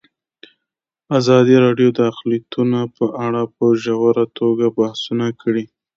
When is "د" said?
1.93-1.99